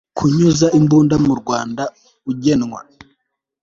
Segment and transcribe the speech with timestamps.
[0.17, 1.83] kunyuza imbunda mu rwanda
[2.31, 2.79] ugenwa